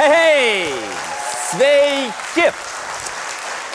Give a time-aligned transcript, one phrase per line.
[0.00, 0.72] Hei!
[1.50, 2.46] Sveiki!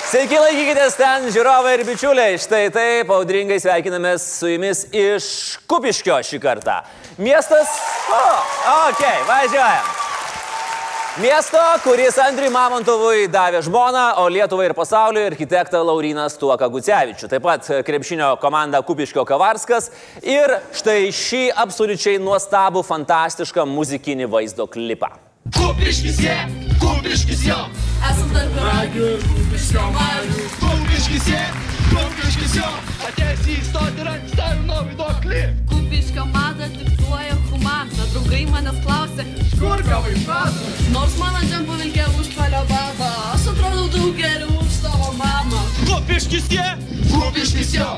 [0.10, 2.40] Sveiki, laikykitės ten, žiūrovai ir bičiuliai.
[2.42, 5.28] Štai taip, audringai sveikinamės su jumis iš
[5.70, 6.80] Kupiškio šį kartą.
[7.22, 7.76] Miestas...
[8.10, 8.56] O, oh,
[8.88, 9.92] ok, važiuojam.
[11.22, 17.30] Miesto, kuris Andriui Mamontovui davė žmoną, o Lietuvai ir pasauliui architektą Laurinas Tuoka Gucevičių.
[17.36, 19.92] Taip pat krepšinio komanda Kupiškio Kavarskas
[20.26, 25.14] ir štai šį absoliučiai nuostabų, fantastišką muzikinį vaizdo klipą.
[25.54, 26.36] Kupiškis jie,
[26.82, 27.58] kupiškis jo,
[28.10, 30.46] Esam tarp ragių, kupiškio marių.
[30.58, 31.42] Kupiškis jie,
[31.92, 32.70] kupiškis jo,
[33.06, 35.42] atėjęs į stotį ir ant stalių vaidoklį.
[35.70, 38.08] kupiškio madą diktuoja humanta.
[38.16, 39.26] Draugai manęs klausė,
[39.60, 40.74] Kur gavai pasą?
[40.98, 45.62] nors mano džempų vilkė užpalio baba, aš atrodau daug geriau už savo mamą.
[45.86, 46.68] Kupiškis jie,
[47.14, 47.92] kupiškis jo,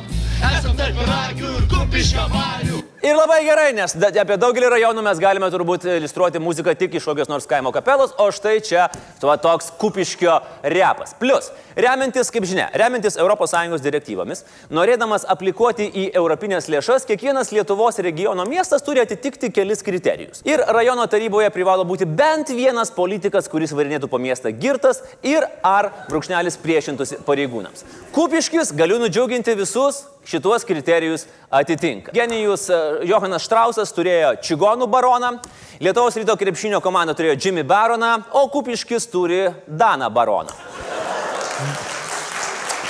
[0.52, 2.84] esam tarp ragių ir kupiškio marių.
[3.08, 7.30] Ir labai gerai, nes apie daugelį rajonų mes galime turbūt iliustruoti muziką tik iš kokios
[7.32, 8.90] nors kaimo kapelos, o štai čia
[9.22, 10.34] tuo toks kupiškio
[10.74, 11.14] repas.
[11.16, 11.48] Plus,
[11.80, 14.44] remiantis, kaip žinia, remiantis ES direktyvomis,
[14.76, 20.44] norėdamas aplikuoti į europinės lėšas, kiekvienas Lietuvos regiono miestas turi atitikti kelis kriterijus.
[20.44, 25.94] Ir rajono taryboje privalo būti bent vienas politikas, kuris varinėtų po miestą girtas ir ar
[26.12, 27.88] brūkšnelis priešintųsi pareigūnams.
[28.12, 32.12] Kupiškis galiu nudžiuginti visus šituos kriterijus atitinka.
[32.12, 35.38] Genijus e, Johanas Štrausas turėjo Čigonų baroną,
[35.84, 40.56] Lietuvos ryto krepšinio komanda turėjo Jimmy Baroną, o Kupiškis turi Daną baroną.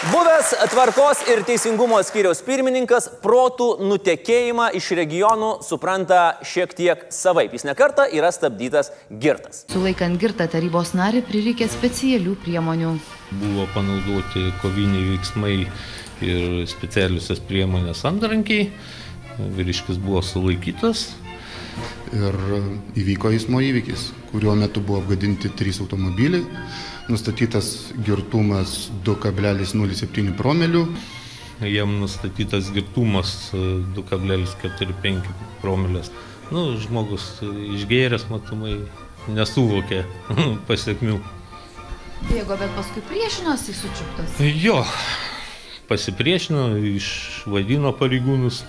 [0.08, 7.52] Buvęs tvarkos ir teisingumo skyriaus pirmininkas protų nutekėjimą iš regionų supranta šiek tiek savaip.
[7.58, 9.66] Jis nekarta yra stabdytas girtas.
[9.73, 12.94] Sulaikant girtą tarybos narį prireikė specialių priemonių.
[13.41, 15.58] Buvo panaudoti koviniai veiksmai
[16.23, 18.69] ir specialiusios priemonės antrankiai.
[19.38, 21.09] Vyriškis buvo sulaikytas.
[22.14, 22.36] ir
[22.98, 26.42] įvyko eismo įvykis, kuriuo metu buvo apgadinti trys automobiliai,
[27.09, 30.88] nustatytas girtumas 2,07 promilių,
[31.62, 33.58] Jam nustatytas girtumas e,
[33.97, 35.26] 2,45
[35.62, 36.12] promilės.
[36.53, 37.50] Nu, žmogus e,
[37.80, 38.76] išgėręs, matomai,
[39.34, 40.03] nesuvokė
[40.70, 41.18] pasiekmių.
[42.28, 44.38] Bėgo, bet paskui priešinosi sučiuptas.
[44.62, 44.84] Jo,
[45.90, 48.62] pasipriešino, išvadino pareigūnus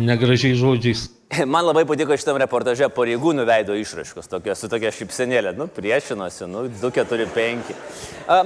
[0.00, 1.08] negražiai žodžiais.
[1.52, 6.64] Man labai patiko šitam reportaže pareigūnų veido išraškos, tokia, su tokia šipsenėlė, nu, priešinosi, nu,
[6.72, 7.72] 2, 4, 5.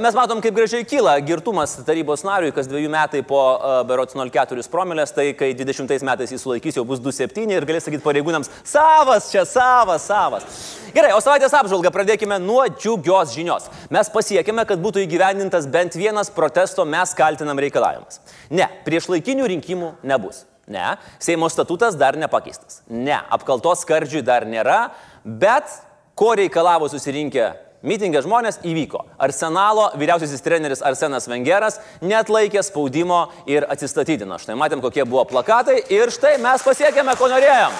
[0.02, 3.38] Mes matom, kaip gražiai kyla girtumas tarybos nariui, kas dviejų metai po
[3.86, 8.04] berots 0,4 promilės, tai kai 20 metais jis sulaikys jau bus 2,7 ir galės sakyti
[8.04, 10.62] pareigūnams, savas čia, savas, savas.
[10.92, 13.70] Gerai, o savaitės apžvalgą pradėkime nuo džiugios žinios.
[13.94, 18.20] Mes pasiekime, kad būtų įgyvendintas bent vienas protesto mes kaltinam reikalavimas.
[18.50, 20.48] Ne, prieš laikinių rinkimų nebus.
[20.70, 22.82] Ne, Seimo statutas dar nepakeistas.
[22.86, 24.92] Ne, apkaltos skardžiui dar nėra,
[25.24, 25.66] bet
[26.14, 27.50] ko reikalavo susirinkę
[27.82, 29.02] mitingę žmonės įvyko.
[29.18, 34.38] Arsenalo vyriausiasis treneris Arsenas Vengeras net laikė spaudimo ir atsistatydino.
[34.38, 37.76] Štai matėm, kokie buvo plakatai ir štai mes pasiekėme, ko norėjom.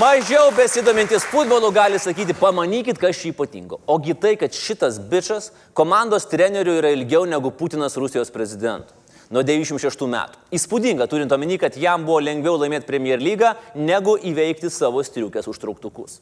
[0.00, 3.82] Mažiau besidomintis futbolu gali sakyti, pamanykit, kas šį ypatingo.
[3.84, 9.03] Ogi tai, kad šitas bičias komandos trenerių yra ilgiau negu Putinas Rusijos prezidentų.
[9.34, 10.38] Nuo 96 metų.
[10.54, 16.20] Įspūdinga, turint omeny, kad jam buvo lengviau laimėti Premier lygą, negu įveikti savo striukės užtrauktukus.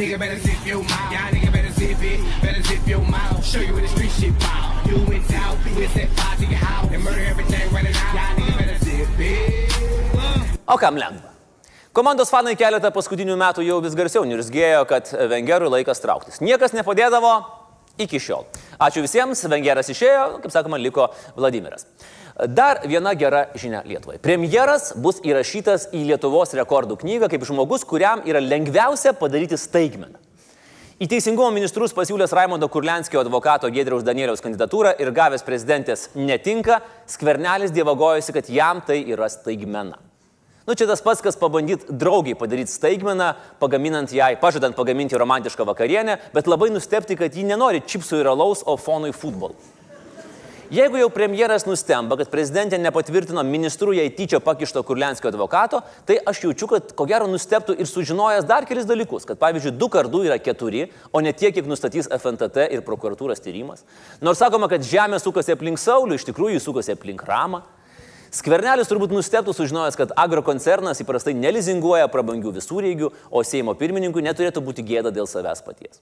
[0.00, 1.12] Nigga better zip your mouth.
[1.12, 2.20] Y'all nigga better zip it.
[2.42, 3.44] Better zip your mouth.
[3.44, 4.86] Show you what this street shit about.
[4.86, 8.39] You went down, we set fire to your house and murder everything running out.
[10.70, 11.32] O kam lengva?
[11.90, 16.38] Komandos fanai keletą paskutinių metų jau vis garsiau nirzgėjo, kad Vengerui laikas trauktis.
[16.38, 17.32] Niekas nepadėdavo
[17.98, 18.44] iki šiol.
[18.78, 21.88] Ačiū visiems, Vengeras išėjo, kaip sakoma, liko Vladimiras.
[22.46, 24.20] Dar viena gera žinia Lietuvai.
[24.22, 30.22] Premjeras bus įrašytas į Lietuvos rekordų knygą kaip žmogus, kuriam yra lengviausia padaryti staigmeną.
[31.00, 36.78] Į Teisingumo ministrus pasiūlęs Raimondo Kurlenskio advokato Gedriaus Danieliaus kandidatūrą ir gavęs prezidentės netinka,
[37.10, 39.98] skvernelis dievagojosi, kad jam tai yra staigmena.
[40.68, 46.18] Nu, čia tas pats, kas pabandyti draugiai padaryti staigmeną, pagaminant jai, pažadant pagaminti romantišką vakarienę,
[46.34, 49.56] bet labai nustepti, kad ji nenori čipsų ir alaus, o fonui futbol.
[50.70, 56.44] Jeigu jau premjeras nustemba, kad prezidentė nepatvirtino ministrų jai tyčia pakišto Kurlenskio advokato, tai aš
[56.44, 60.38] jaučiu, kad ko gero nusteptų ir sužinojęs dar kelis dalykus, kad pavyzdžiui, du kardų yra
[60.38, 63.82] keturi, o ne tiek, kiek nustatys FNTT ir prokuratūros tyrimas.
[64.22, 67.64] Nors sakoma, kad Žemė sukasi aplink Saulį, iš tikrųjų jis sukasi aplink Ramą.
[68.30, 74.84] Skvernelis turbūt nustebtų sužinojęs, kad agrokoncernas įprastai nelizinguoja prabangių visureigių, o Seimo pirmininkui neturėtų būti
[74.86, 75.98] gėda dėl savęs paties.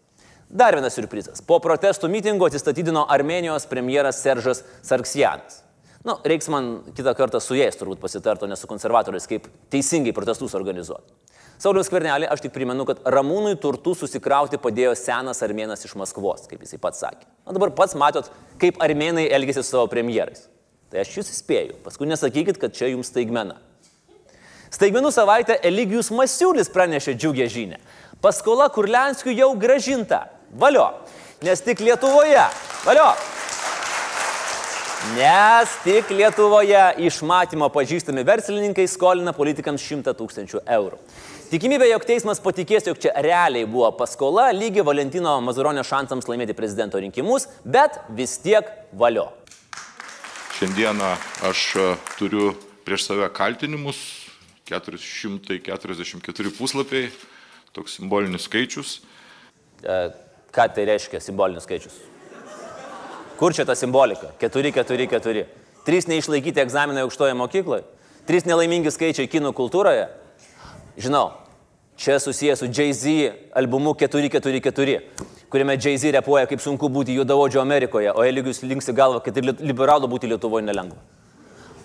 [0.49, 1.41] Dar vienas surprizas.
[1.45, 5.63] Po protestų mitingo atsistatydino Armenijos premjeras Seržas Sarksianas.
[6.05, 10.55] Nu, reiks man kitą kartą su jais turbūt pasitarto, ne su konservatoriais, kaip teisingai protestus
[10.57, 11.17] organizuoti.
[11.59, 16.61] Sauliaus kvernelį aš tik primenu, kad Ramūnui turtų susikrauti padėjo senas armėnas iš Maskvos, kaip
[16.63, 17.27] jisai pats sakė.
[17.49, 18.29] O dabar pats matot,
[18.61, 20.47] kaip armėnai elgėsi su savo premjerais.
[20.89, 23.59] Tai aš jūs įspėju, paskui nesakykit, kad čia jums staigmena.
[24.73, 27.81] Staigmenų savaitę Eligijus Masiulis pranešė džiugę žinę.
[28.25, 30.27] Paskola Kurlenskiui jau gražinta.
[30.51, 30.91] Valio.
[31.45, 32.45] Nes tik Lietuvoje.
[32.85, 33.09] Valio.
[35.15, 40.99] Nes tik Lietuvoje iš matymo pažįstami verslininkai skolina politikams 100 tūkstančių eurų.
[41.49, 47.01] Tikimybė, jog teismas patikės, jog čia realiai buvo paskola, lygi Valentino Mazuronio šansams laimėti prezidento
[47.01, 49.31] rinkimus, bet vis tiek valio.
[50.59, 51.13] Šiandieną
[51.47, 51.83] aš e,
[52.19, 52.49] turiu
[52.83, 53.99] prieš save kaltinimus,
[54.67, 57.13] 444 puslapiai,
[57.71, 58.97] toks simbolinis skaičius.
[59.87, 59.99] E,
[60.51, 62.01] ką tai reiškia simbolinis skaičius?
[63.39, 64.33] Kur čia ta simbolika?
[64.43, 65.47] 4, 4, 4.
[65.87, 67.87] Trys neišlaikyti egzaminai aukštoje mokykloje,
[68.27, 70.09] trys nelaimingi skaičiai kinų kultūroje.
[70.99, 71.29] Žinau,
[71.95, 74.99] čia susijęs su Jay-Z albumu 444,
[75.53, 80.11] kuriame Jay-Z repuoja, kaip sunku būti juodavodžio Amerikoje, o Eligius linksi galva, kad ir liberalų
[80.11, 81.01] būti Lietuvoje nelengva.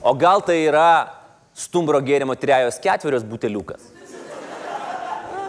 [0.03, 1.13] O gal tai yra
[1.55, 3.85] stumbro gėrimo trejos ketverios buteliukas?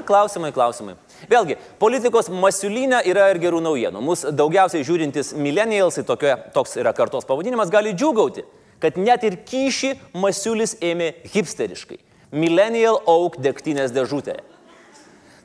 [0.05, 0.95] Klausimai, klausimai.
[1.31, 4.03] Vėlgi, politikos masiulinė yra ir gerų naujienų.
[4.05, 8.45] Mūsų daugiausiai žiūrintis millennialsai, tokia, toks yra kartos pavadinimas, gali džiūgauti,
[8.83, 11.97] kad net ir kyšį masiulis ėmė hipsteriškai.
[12.35, 14.43] Millennial Oak degtinės dėžutėje.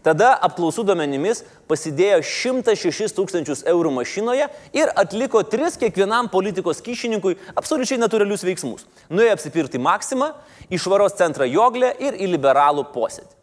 [0.05, 4.47] Tada apklausų duomenimis pasidėjo 106 tūkstančius eurų mašinoje
[4.77, 8.87] ir atliko tris kiekvienam politikos kyšininkui absoliučiai natūralius veiksmus.
[9.11, 10.31] Nuėjo apsipirkti Maksimą,
[10.71, 13.35] į švaros centrą Joglę ir į liberalų posėdį.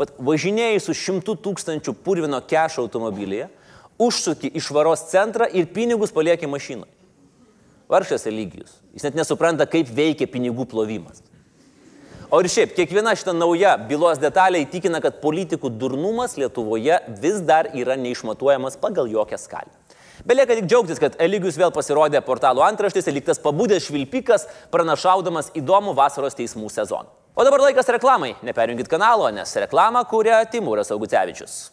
[0.00, 3.50] Vat važinėjai su 100 tūkstančių purvino kešo automobilyje,
[4.00, 6.90] užsuki į švaros centrą ir pinigus palieki mašinoje.
[7.90, 8.78] Varšas Eligijus.
[8.94, 11.24] Jis net nesupranta, kaip veikia pinigų plovimas.
[12.30, 17.72] O ir šiaip, kiekviena šita nauja bylos detalė įtikina, kad politikų durnumas Lietuvoje vis dar
[17.74, 19.72] yra neišmatuojamas pagal jokią skalę.
[20.22, 26.38] Belieka tik džiaugtis, kad Eligijus vėl pasirodė portalų antraštėse, liktas pabudęs švilpikas, pranašaudamas įdomų vasaros
[26.38, 27.10] teismų sezoną.
[27.34, 28.36] O dabar laikas reklamai.
[28.46, 31.64] Neperjungit kanalo, nes reklamą kūrė Timūras Augucevičius.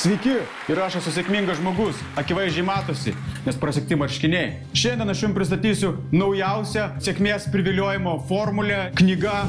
[0.00, 0.32] Sveiki,
[0.72, 3.12] ir aš esu sėkmingas žmogus, akivaizdžiai matosi,
[3.44, 4.54] nes prasikti marškiniai.
[4.72, 9.42] Šiandien aš jums pristatysiu naujausią sėkmės priviliojimo formulę- knyga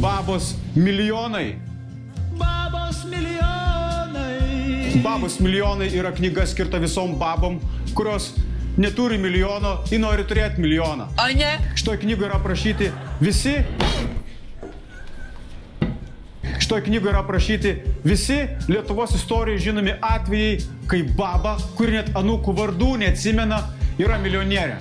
[0.00, 1.58] Babos milijonai.
[2.40, 5.02] Babos milijonai.
[5.04, 7.60] Babos milijonai yra knyga skirta visom babom,
[7.92, 8.32] kurios
[8.78, 11.12] neturi milijono, ji nori turėti milijoną.
[11.20, 11.58] O ne?
[11.74, 13.54] Šitoje knygoje yra aprašyti visi.
[16.70, 22.92] Šitoje knygoje yra aprašyti visi Lietuvos istorijai žinomi atvejai, kai baba, kuri net anūkų vardų
[23.02, 23.58] neatsimena,
[23.98, 24.76] yra milionierė.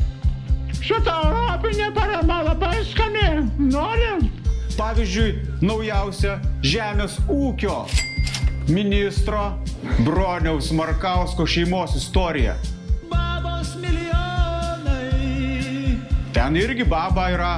[0.86, 3.25] Šitą europinė parama labai skani.
[3.74, 4.30] Nori?
[4.77, 5.33] Pavyzdžiui,
[5.65, 7.81] naujausia žemės ūkio
[8.69, 9.56] ministro
[10.06, 12.54] Broniaus Markausko šeimos istorija.
[13.09, 14.29] Babos milijonai.
[16.33, 17.56] Ten irgi baba yra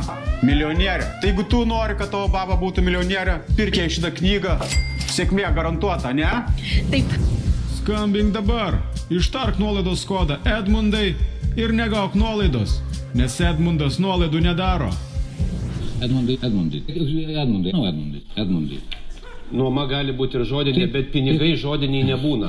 [0.48, 1.08] milionierė.
[1.20, 4.56] Tai jeigu tu nori, kad tavo baba būtų milionierė, pirkė šitą knygą.
[5.12, 6.30] Sėkmė garantuota, ne?
[6.94, 7.12] Taip.
[7.82, 8.78] Skambink dabar,
[9.12, 11.16] ištark nuolaidos kodą Edmundai
[11.60, 12.78] ir negauk nuolaidos,
[13.18, 14.92] nes Edmundas nuolaidų nedaro.
[16.02, 16.84] Edmundai, Edmundai.
[16.88, 18.80] Edmundai, nu Edmundai, Edmundai.
[19.52, 22.48] Nuoma gali būti ir žodinė, bet pinigai žodiniai nebūna.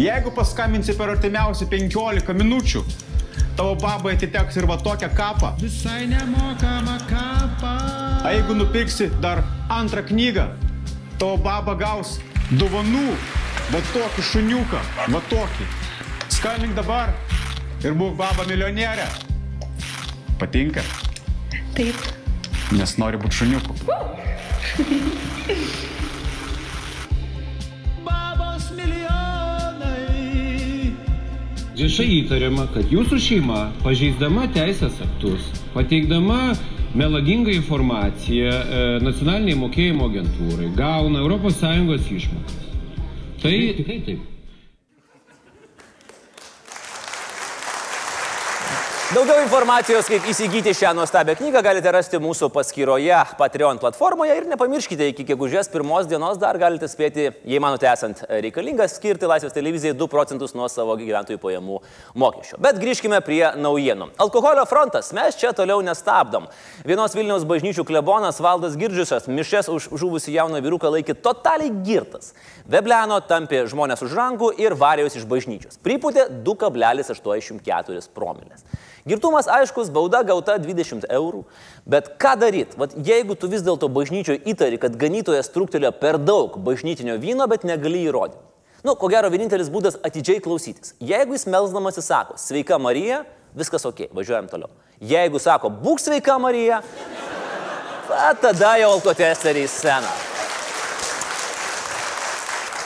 [0.00, 2.80] Jeigu paskambinsi per artimiausią 15 minučių,
[3.56, 5.54] tavo babai atiteks ir va tokią kapą.
[5.60, 7.74] Visai nemokama kapą.
[8.24, 10.46] O jeigu nupirksi dar antrą knygą,
[11.18, 12.18] tavo baba gaus
[12.50, 13.14] dovanų,
[13.72, 14.80] va tokį šuniuką,
[15.14, 15.64] va tokį.
[16.30, 17.08] Skambink dabar
[17.84, 19.06] ir būk baba milionierė.
[20.40, 20.82] Patinka,
[21.76, 21.96] Taip.
[22.72, 23.72] nes nori būti šuniuku.
[28.06, 29.19] Babos milijonai.
[31.80, 36.50] Viešai įtariama, kad jūsų šeima, pažeisdama teisės aktus, pateikdama
[36.92, 42.58] melagingą informaciją e, nacionaliniai mokėjimo agentūrai, gauna ES išmokas.
[43.40, 44.29] Tai tikrai taip.
[49.10, 55.08] Daugiau informacijos, kaip įsigyti šią nuostabią knygą, galite rasti mūsų paskyroje Patreon platformoje ir nepamirškite,
[55.10, 60.06] iki gegužės pirmos dienos dar galite spėti, jei manote esant reikalingas, skirti Laisvės televizijai 2
[60.12, 61.80] procentus nuo savo gyventojų pajamų
[62.22, 62.60] mokesčio.
[62.62, 64.12] Bet grįžkime prie naujienų.
[64.22, 66.46] Alkoholio frontas mes čia toliau nestabdom.
[66.86, 72.30] Vienos Vilniaus bažnyčių klebonas Valdas Girdžiusas mišes už žuvusi jauną vyruką laikė totaliai girtas.
[72.62, 75.82] Vebleno tampė žmonės už rankų ir varėjus iš bažnyčios.
[75.82, 78.62] Pripūtė 2,84 promilės.
[79.08, 81.44] Girtumas aiškus, bauda gauta 20 eurų,
[81.88, 82.76] bet ką daryti?
[82.80, 87.64] Vat jeigu tu vis dėlto bažnyčioje įtari, kad ganytojas truktelėjo per daug bažnytinio vyno, bet
[87.64, 88.42] negali įrodyti.
[88.84, 90.94] Nu, ko gero, vienintelis būdas atidžiai klausytis.
[91.04, 93.24] Jeigu jis melsdamas įsako, sveika Marija,
[93.56, 94.72] viskas ok, važiuojam toliau.
[95.00, 96.80] Jeigu sako, būk sveika Marija,
[98.44, 100.12] tada jau alkotesterį į sceną.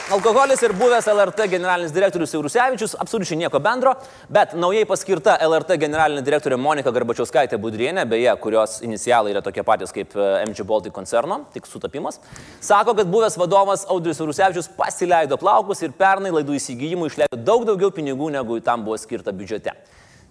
[0.05, 3.95] Alkoholis ir buvęs LRT generalinis direktorius Eurusevičius absoliučiai nieko bendro,
[4.29, 9.95] bet naujai paskirta LRT generalinė direktorė Monika Garbačiauskaitė Budrienė, beje, kurios inicialai yra tokie patys
[9.95, 12.21] kaip e, MG Baltic koncerno, tik sutapimas,
[12.61, 17.89] sako, kad buvęs vadovas Audrius Eurusevičius pasileido plaukus ir pernai laidų įsigijimui išleido daug daugiau
[17.89, 19.73] pinigų, negu tam buvo skirta biudžete.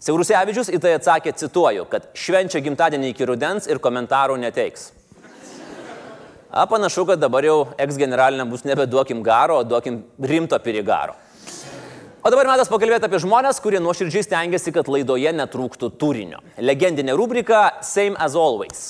[0.07, 4.93] Siaurusevičius į tai atsakė, cituoju, kad švenčia gimtadienį iki rudens ir komentarų neteiks.
[6.55, 11.17] A, panašu, kad dabar jau eks-generaliniam bus nebeduokim garo, o duokim rimto pirigaro.
[12.23, 16.39] O dabar metas pakalbėti apie žmonės, kurie nuoširdžiai stengiasi, kad laidoje netrūktų turinio.
[16.63, 18.85] Legendinė rubrika Same as Always.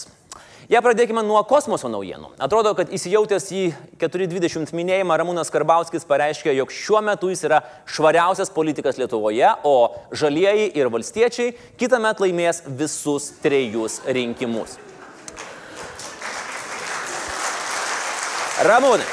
[0.68, 2.35] Ja pradėkime nuo kosmoso naujienų.
[2.44, 3.64] Atrodo, kad įsijautęs į
[3.97, 9.76] 420 minėjimą Ramūnas Karbauskis pareiškė, jog šiuo metu jis yra švariausias politikas Lietuvoje, o
[10.12, 14.76] žalieji ir valstiečiai kitą metą laimės visus trejus rinkimus.
[18.62, 19.06] Ramūnai.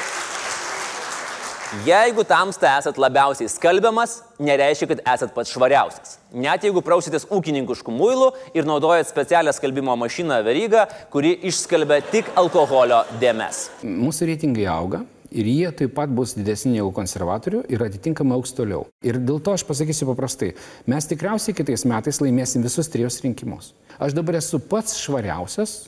[1.82, 6.12] Jeigu tamsta esat labiausiai skalbiamas, nereiškia, kad esat pats švariausias.
[6.30, 13.00] Net jeigu prausitės ūkininkiškų muilų ir naudojat specialią skalbimo mašiną verygą, kuri išskalbia tik alkoholio
[13.18, 13.64] dėmes.
[13.82, 15.02] Mūsų reitingai auga.
[15.34, 18.84] Ir jie taip pat bus didesni negu konservatorių ir atitinkamai auks toliau.
[19.02, 20.52] Ir dėl to aš pasakysiu paprastai,
[20.86, 23.72] mes tikriausiai kitais metais laimėsim visus trijus rinkimus.
[23.98, 25.80] Aš dabar esu pats švariausias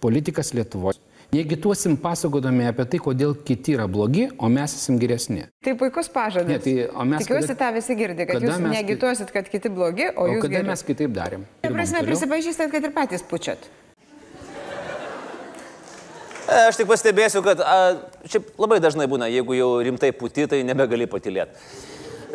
[0.00, 1.01] politikas Lietuvoje.
[1.32, 5.46] Negituosim pasakodami apie tai, kodėl kiti yra blogi, o mes esame geresni.
[5.64, 6.44] Tai puikus pažadas.
[6.50, 9.70] Ne, tai, o mes Tikiuosi kada- tą visi girdi, kad jūs mes- negituosit, kad kiti
[9.72, 10.66] blogi, o, O jūs kada geri.
[10.68, 11.46] mes kitaip darėm?
[11.62, 13.56] Ta Dirbam prasme, prisipažįstat, kad ir patys pučiat.
[16.50, 17.96] E, Aš tik pastebėsiu, kad a,
[18.28, 21.56] šiaip labai dažnai būna, jeigu jau rimtai puti, tai nebegali patilėti.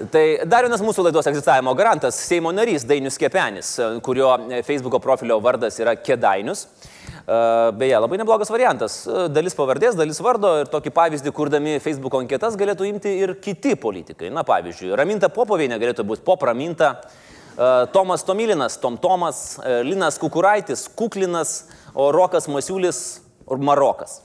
[0.09, 5.39] Tai dar vienas mūsų laidos egzistavimo garantas- Seimo narys Dainius Kepenis, kurio e, Facebook'o profilio
[5.39, 6.65] vardas yra Kedainius.
[7.27, 9.01] Beje, labai neblogas variantas.
[9.35, 14.29] Dalis pavardės, dalis vardo ir tokį pavyzdį, kurdami Facebook anketas, galėtų imti ir kiti politikai.
[14.31, 16.93] Na, pavyzdžiui, Raminta Popovienė galėtų būti Popraminta,
[17.91, 24.21] Tomas Tomilinas, Tom Tomas, Linas Kukuraitis, Kuklinas, o Rokas Masiulis Marokas.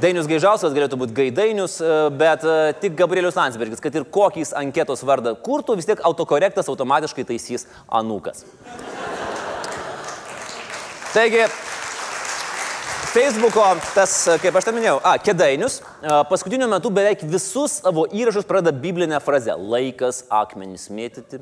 [0.00, 1.80] Dainius Gaižauskas galėtų būti Gaidainius,
[2.20, 2.44] bet
[2.80, 7.68] tik Gabrielius Landsbergis, kad ir kokį jis anketos vardą kurtų, vis tiek autokorektas automatiškai taisys
[7.88, 8.44] Anūkas.
[11.14, 11.44] Taigi,
[13.14, 13.62] Facebook'o
[13.94, 15.76] tas, kaip aš tam minėjau, a, Kedainius,
[16.26, 21.38] paskutiniu metu beveik visus savo įrašus pradeda biblinę frazę- laikas akmenys mėtyti,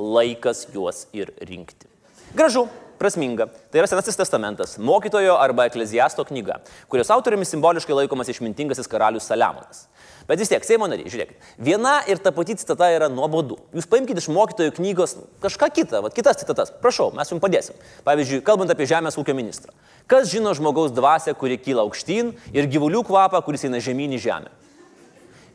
[0.00, 1.84] laikas juos ir rinkti.
[2.32, 3.50] Gražu, prasminga.
[3.70, 6.56] Tai yra Senasis testamentas, mokytojo arba ekleziasto knyga,
[6.88, 9.88] kurios autoriumi simboliškai laikomas išmintingasis karalius Saliamonas.
[10.30, 13.56] Bet vis tiek, Seimo nariai, žiūrėkit, viena ir ta pati citata yra nuobodu.
[13.74, 16.70] Jūs paimkite iš mokytojų knygos kažką kitą, vat, kitas citatas.
[16.70, 17.80] Prašau, mes jums padėsim.
[18.06, 19.74] Pavyzdžiui, kalbant apie žemės ūkio ministrą.
[20.06, 24.54] Kas žino žmogaus dvasę, kuri kyla aukštyn ir gyvulių kvapą, kuris eina žemyn į žemę?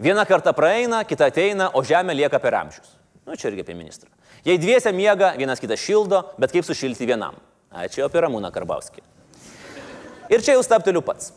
[0.04, 2.92] Vieną kartą praeina, kita ateina, o žemė lieka per amžius.
[3.24, 4.12] Nu, čia irgi apie ministrą.
[4.44, 7.40] Jei dviese miega, vienas kitą šildo, bet kaip sušilti vienam?
[7.72, 9.08] Ačiū apie Ramūną Karbauskį.
[10.36, 11.32] Ir čia jau stapteliu pats.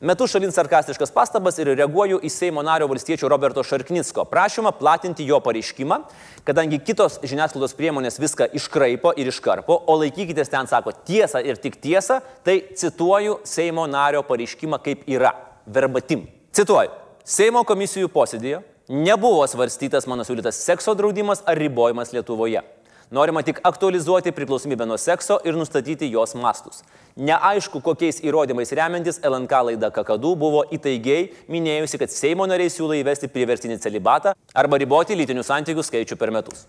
[0.00, 5.38] Metu šalin sarkastiškas pastabas ir reaguoju į Seimo nario valstiečio Roberto Šarknicko prašymą platinti jo
[5.40, 5.98] pareiškimą,
[6.44, 11.80] kadangi kitos žiniasklaidos priemonės viską iškraipo ir iškarpo, o laikykitės ten, sako, tiesą ir tik
[11.80, 15.32] tiesą, tai cituoju Seimo nario pareiškimą kaip yra.
[15.66, 16.26] Verbatim.
[16.54, 16.92] Cituoju.
[17.26, 22.62] Seimo komisijų posėdėje nebuvo svarstytas mano siūlytas sekso draudimas ar ribojimas Lietuvoje.
[23.10, 26.80] Norima tik aktualizuoti priklausomybę nuo sekso ir nustatyti jos mastus.
[27.16, 33.30] Neaišku, kokiais įrodymais remiantis LNK laida Kakadu buvo įtaigiai minėjusi, kad Seimo nariai siūlo įvesti
[33.30, 36.64] priverstinį celibatą arba riboti lytinių santykių skaičių per metus.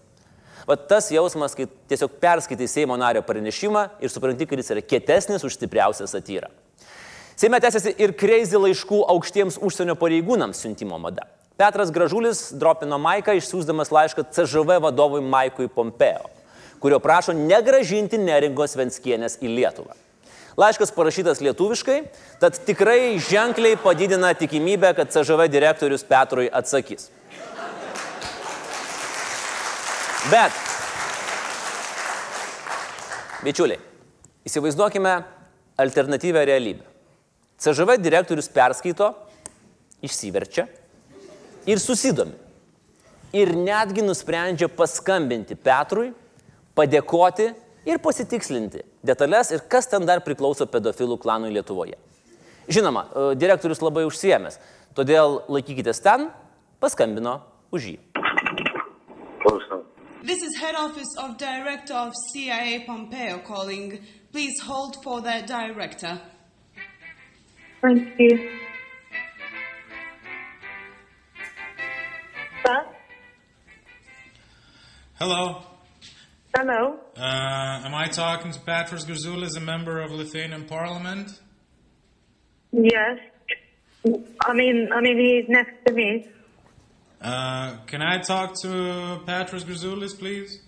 [0.69, 5.47] Vat tas jausmas, kai tiesiog perskaitai Seimo nario pranešimą ir supranti, kad jis yra kietesnis
[5.47, 6.51] už stipriausią satyrą.
[7.33, 11.25] Seime tęsiasi ir kreizį laiškų aukštiems užsienio pareigūnams siuntimo mada.
[11.57, 16.29] Petras Gražulis dropino Maiką išsiųsdamas laišką CŽV vadovui Maikui Pompeo,
[16.77, 19.97] kurio prašo negražinti neringos Venskienės į Lietuvą.
[20.57, 21.97] Laiškas parašytas lietuviškai,
[22.41, 27.09] tad tikrai ženkliai padidina tikimybę, kad CŽV direktorius Petrui atsakys.
[30.29, 30.53] Bet,
[33.41, 33.81] bičiuliai,
[34.45, 35.19] įsivaizduokime
[35.77, 36.85] alternatyvę realybę.
[37.57, 39.15] CŽV direktorius perskaito,
[40.05, 40.69] išsiverčia
[41.67, 42.35] ir susidomi.
[43.35, 46.13] Ir netgi nusprendžia paskambinti Petrui,
[46.77, 47.51] padėkoti
[47.87, 51.97] ir pasitikslinti detalės ir kas ten dar priklauso pedofilų klanui Lietuvoje.
[52.67, 54.59] Žinoma, e, direktorius labai užsiemęs,
[54.95, 56.29] todėl laikykitės ten,
[56.83, 57.97] paskambino už jį.
[60.27, 63.99] This is head office of director of CIA Pompeo calling.
[64.33, 66.19] Please hold for the director.
[67.81, 68.49] Thank you.
[75.19, 75.61] Hello.
[76.55, 76.99] Hello.
[77.15, 81.39] Uh, am I talking to Petros Grzoulis, a member of Lithuanian Parliament?
[82.71, 83.19] Yes.
[84.05, 86.27] I mean, I mean, he's next to me.
[87.21, 90.61] Uh, can I talk to Petros Grzoulis, please?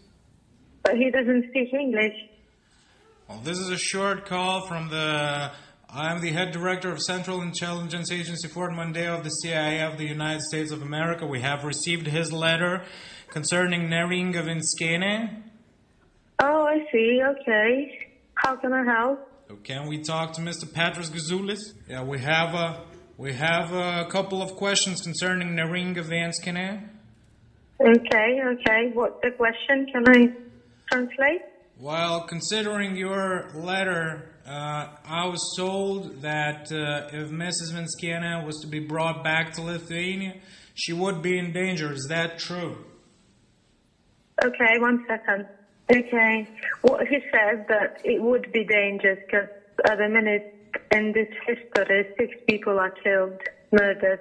[0.83, 2.15] But he doesn't speak English.
[3.27, 5.51] Well, this is a short call from the.
[5.91, 10.05] I'm the head director of Central Intelligence Agency Fort Mondeo of the CIA of the
[10.05, 11.25] United States of America.
[11.25, 12.83] We have received his letter
[13.29, 15.41] concerning Neringa Vinskene.
[16.43, 17.19] Oh, I see.
[17.23, 18.07] Okay.
[18.35, 19.63] How can I help?
[19.63, 20.71] Can we talk to Mr.
[20.71, 21.73] Petros Gazoulis?
[21.87, 22.83] Yeah, we have a
[23.17, 26.87] we have a couple of questions concerning Neringa Vanskene.
[27.81, 28.91] Okay, okay.
[28.93, 29.87] What's the question?
[29.91, 30.33] Can I
[30.91, 31.41] translate?
[31.79, 37.71] Well, considering your letter, uh, I was told that uh, if Mrs.
[37.71, 40.35] Vanskene was to be brought back to Lithuania,
[40.73, 41.93] she would be in danger.
[41.93, 42.77] Is that true?
[44.43, 45.45] Okay, one second.
[45.91, 46.47] Okay.
[46.81, 49.49] What he said that it would be dangerous because
[49.85, 50.55] at the minute
[50.91, 53.39] in this history, six people are killed,
[53.71, 54.19] murdered.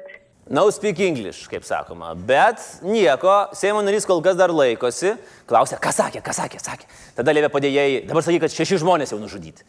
[0.51, 2.15] No speak English, kaip sakoma.
[2.15, 5.13] Bet nieko, Seimo narys kol kas dar laikosi.
[5.49, 6.89] Klausia, ką sakė, ką sakė, sakė.
[7.17, 9.65] Tada liepia padėjėjai, dabar sakyk, kad šeši žmonės jau nužudyti.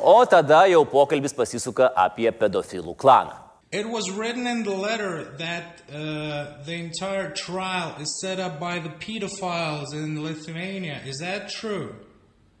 [0.00, 3.34] O tada jau pokalbis pasisuka apie pedofilų klaną.
[3.70, 8.78] It was written in the letter that uh, the entire trial is set up by
[8.78, 11.00] the pedophiles in Lithuania.
[11.04, 11.94] Is that true?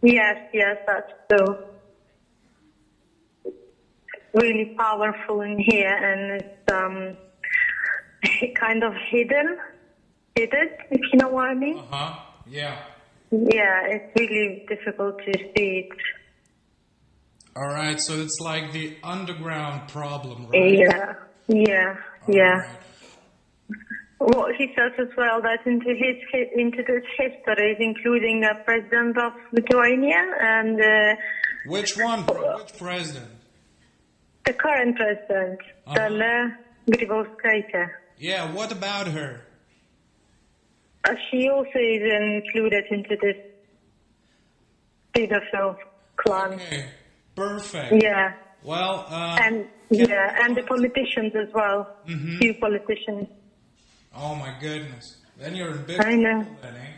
[0.02, 1.56] Yes, yes, that's true.
[4.34, 7.16] Really powerful in here, and it's um,
[8.54, 9.56] kind of hidden,
[10.34, 11.78] hidden, if you know what I mean.
[11.78, 12.20] Uh huh.
[12.46, 12.76] Yeah.
[13.30, 15.88] Yeah, it's really difficult to see it.
[17.56, 20.78] All right, so it's like the underground problem, right?
[20.78, 21.14] Yeah,
[21.48, 21.96] yeah,
[22.28, 22.70] yeah.
[24.18, 26.16] What he says as well that into his
[26.54, 31.14] into this history is including a president of Lithuania and uh,
[31.66, 32.24] Which one?
[32.26, 33.30] Which president?
[34.48, 35.58] the current president,
[35.88, 36.56] Dalia
[36.90, 37.88] Grybauskaitė.
[38.18, 39.42] Yeah, what about her?
[41.04, 43.36] Uh, she also is included into this
[45.14, 45.76] pedophile
[46.16, 46.54] clan.
[46.54, 46.86] Okay,
[47.38, 48.02] perfect.
[48.02, 51.96] Yeah, Well, uh, and yeah, and the politicians as well.
[52.06, 52.38] Mhm.
[52.38, 53.28] Few politicians.
[54.14, 55.16] oh my goodness.
[55.38, 56.44] Then you're in big I know.
[56.62, 56.92] then, eh?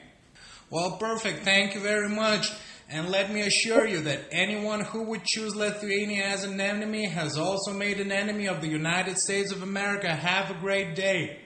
[0.71, 1.45] Well, perfect.
[1.45, 2.51] Thank you very much.
[2.93, 7.37] And let me assure you that anyone who would choose Lithuania as an enemy has
[7.39, 10.09] also made an enemy of the United States of America.
[10.13, 11.39] Have a great day.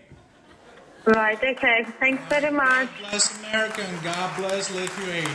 [1.05, 1.37] Right.
[1.37, 1.85] Okay.
[2.01, 2.89] Thanks very much.
[3.01, 5.29] Bless America and God bless Lithuania.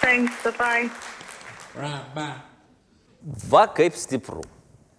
[0.00, 0.32] Thanks.
[0.44, 0.90] Bye bye.
[1.76, 2.40] Bye.
[3.50, 4.42] Va kaip stipru.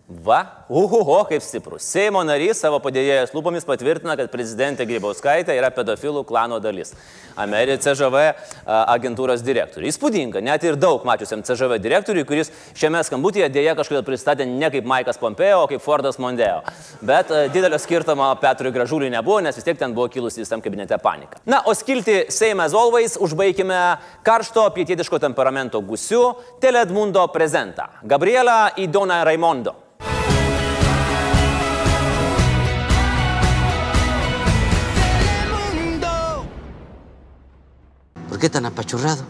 [0.07, 1.75] Va, uhuho, kaip stipru.
[1.83, 6.93] Seimo narys savo padėjėjos lūpomis patvirtina, kad prezidentė Grybauskaitė yra pedofilų klano dalis.
[7.35, 8.21] Amerikos CŽV
[8.63, 9.89] agentūros direktoriui.
[9.91, 14.87] Įspūdinga, net ir daug mačiusiam CŽV direktoriui, kuris šiame skambutyje dėja kažkodėl pristatė ne kaip
[14.87, 16.61] Maikas Pompeo, o kaip Fordas Mondeo.
[17.03, 21.41] Bet didelio skirtumo Petrui Gražuliui nebuvo, nes vis tiek ten buvo kilusi visam kabinete panika.
[21.43, 23.81] Na, o skilti Seime as always užbaigime
[24.23, 26.31] karšto pietietiško temperamento gusiu
[26.63, 27.89] Teledmundo prezentą.
[28.07, 29.75] Gabriela Idona Raimondo.
[38.37, 39.23] ¿Por qué tan apachurrado?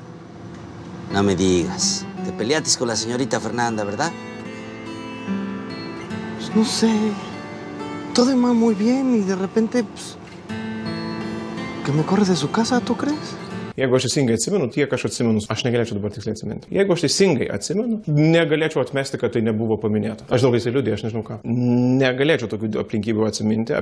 [1.13, 2.06] No me digas.
[2.26, 4.12] Te peleaste con la señorita Fernanda, ¿verdad?
[6.36, 6.91] Pues no sé.
[8.13, 10.17] Todo iba muy bien y de repente, pues,
[11.86, 13.15] que me corre de su casa, ¿tú crees?
[13.78, 16.67] Jeigu aš teisingai atsimenu, tiek aš atsimenu, aš negalėčiau dabar tiksliai atsiminti.
[16.76, 20.28] Jeigu aš teisingai atsimenu, negalėčiau atmesti, kad tai nebuvo paminėta.
[20.28, 21.39] Aš daug jisai liūdė, aš nežinau ką.
[22.04, 23.78] Negalėčiau tokių aplinkybių atsiminti.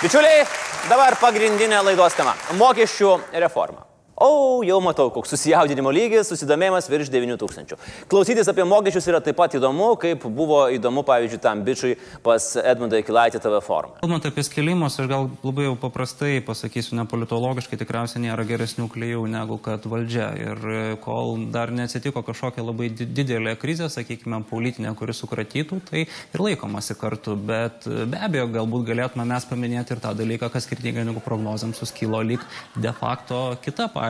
[0.00, 0.46] Bičiuliai,
[0.88, 2.32] dabar pagrindinė laidos tema-
[2.62, 3.10] mokesčių
[3.44, 3.89] reforma.
[4.20, 7.78] O, jau matau, koks susijaudinimo lygis, susidomėjimas virš 9000.
[8.10, 13.00] Klausytis apie mokesčius yra taip pat įdomu, kaip buvo įdomu, pavyzdžiui, tam bičiui pas Edmundą
[13.00, 13.94] Kilaitį TV formą.
[14.02, 19.56] Kalbant apie skilimus, aš gal labai jau paprastai pasakysiu, nepolitologiškai tikriausiai nėra geresnių klyjų negu
[19.64, 20.28] kad valdžia.
[20.36, 26.04] Ir e, kol dar neatsitiko kažkokia labai di- didelė krizė, sakykime, politinė, kuri sukratytų, tai
[26.04, 27.38] ir laikomasi kartu.
[27.40, 31.80] Bet e, be abejo, galbūt galėtume mes paminėti ir tą dalyką, kas skirtingai negu prognozėms
[31.80, 32.44] suskilo lyg
[32.76, 34.08] de facto kita partija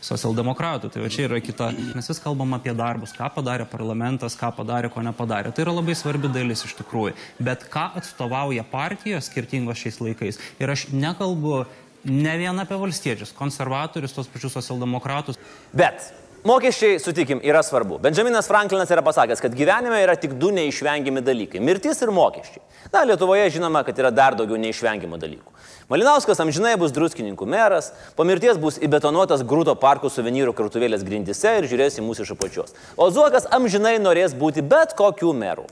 [0.00, 0.90] socialdemokratų.
[0.92, 1.70] Tai čia yra kita.
[1.96, 5.52] Mes vis kalbam apie darbus, ką padarė parlamentas, ką padarė, ko nepadarė.
[5.52, 7.14] Tai yra labai svarbi dalis iš tikrųjų.
[7.40, 10.40] Bet ką atstovauja partijos skirtingos šiais laikais.
[10.60, 11.64] Ir aš nekalbu
[12.04, 15.38] ne vien apie valstiečius, konservatorius, tos pačius socialdemokratus.
[15.72, 16.10] Bet
[16.44, 18.00] mokesčiai, sutikim, yra svarbu.
[18.02, 22.62] Benjaminas Franklinas yra pasakęs, kad gyvenime yra tik du neišvengiami dalykai- mirtis ir mokesčiai.
[22.92, 25.51] Na, Lietuvoje žinoma, kad yra dar daugiau neišvengiamų dalykų.
[25.92, 31.66] Malinauskas amžinai bus druskininkų meras, po mirties bus įbetonuotas grūto parkų suvenyrų krautuvėlės grindise ir
[31.68, 32.72] žiūrės į mūsų iš apačios.
[32.96, 35.66] O Zuokas amžinai norės būti bet kokių merų.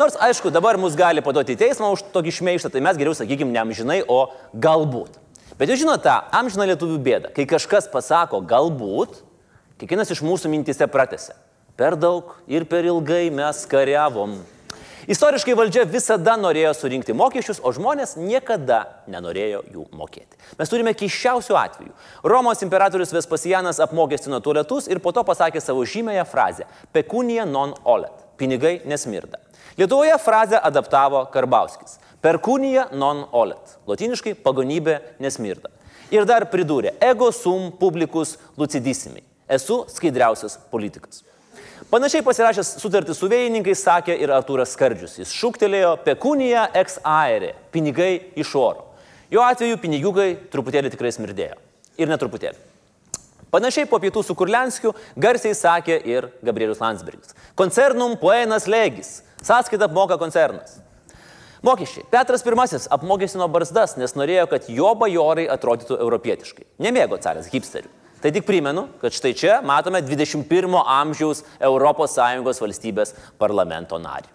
[0.00, 3.52] Nors, aišku, dabar mus gali paduoti į teismą už tokį šmeištą, tai mes geriau sakykim
[3.52, 5.20] ne amžinai, o galbūt.
[5.60, 9.20] Bet jūs žinote tą amžiną lietuvių bėdą, kai kažkas pasako galbūt,
[9.76, 11.36] kiekvienas iš mūsų mintise pratęsia.
[11.76, 14.38] Per daug ir per ilgai mes kariavom.
[15.06, 20.34] Istoriškai valdžia visada norėjo surinkti mokesčius, o žmonės niekada nenorėjo jų mokėti.
[20.58, 21.92] Mes turime keiščiausių atvejų.
[22.26, 28.10] Romos imperatorius Vespasianas apmokestino tualetus ir po to pasakė savo žymėją frazę- pecunia non olet-
[28.38, 29.38] pinigai nesmirda.
[29.78, 35.70] Lietuvoje frazę adaptavo Karbauskis- perkūnija non olet- lotiniškai pagonybė nesmirda.
[36.10, 41.22] Ir dar pridūrė- ego sum publicus lucidissimi- esu skaidriausias politikas.
[41.86, 45.20] Panašiai pasirašęs sutartį su vėjininkais sakė ir Artūras Skardžius.
[45.20, 48.82] Jis šūktelėjo pekunija ex aere- pinigai iš oro.
[49.30, 51.54] Jo atveju pinigiukai truputėlį tikrai smirdėjo.
[51.96, 52.58] Ir netruputėlį.
[53.52, 57.34] Panašiai po pietų su Kurlenskiu garsiai sakė ir Gabrielius Landsbergis.
[57.54, 59.22] Koncernum poenas legis.
[59.40, 60.80] Sąskaitą apmoka koncernas.
[61.62, 62.04] Mokesčiai.
[62.10, 66.64] Petras I apmokestino barzdas, nes norėjo, kad jo bajorai atrodytų europietiškai.
[66.80, 67.88] Nemėgo caras hipsterių.
[68.22, 74.32] Tai tik primenu, kad štai čia matome 21 amžiaus ES valstybės parlamento narį.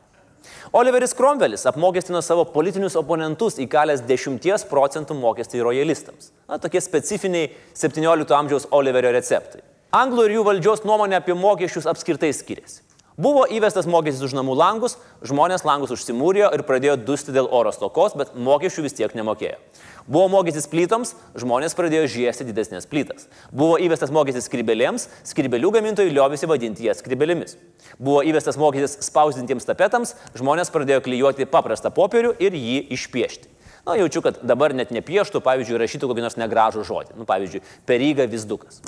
[0.71, 6.31] Oliveris Kromvelis apmokestino savo politinius oponentus įkalęs 10 procentų mokestį royalistams.
[6.47, 9.65] Na, tokie specifiniai 17 amžiaus Oliverio receptai.
[9.91, 12.79] Anglų ir jų valdžios nuomonė apie mokesčius apskritai skiriasi.
[13.21, 14.95] Buvo įvestas mokestis už namų langus,
[15.27, 19.60] žmonės langus užsimūrijo ir pradėjo dusti dėl oro stokos, bet mokesčių vis tiek nemokėjo.
[20.07, 23.27] Buvo mokestis plytoms, žmonės pradėjo žiesti didesnės plytas.
[23.53, 27.60] Buvo įvestas mokestis skrybelėms, skrybelių gamintojai liovėsi vadinti jas skrybelėmis.
[27.99, 33.53] Buvo įvestas mokestis spausdintiems tapetams, žmonės pradėjo klyjuoti paprastą popierių ir jį išpiešti.
[33.86, 37.19] Na, jaučiu, kad dabar net nepieštų, pavyzdžiui, rašytų kokį nors negražų žodį.
[37.21, 38.81] Nu, pavyzdžiui, peryga vizdukas.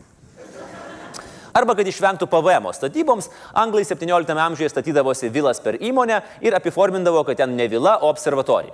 [1.54, 7.44] Arba kad išvengtų PVM statyboms, anglai 17 amžiuje statydavosi vilas per įmonę ir apiformindavo, kad
[7.44, 8.74] ten ne vila, o observatorija.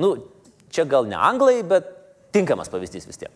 [0.00, 0.14] Nu,
[0.72, 1.90] čia gal ne anglai, bet
[2.32, 3.32] tinkamas pavyzdys vis tiek.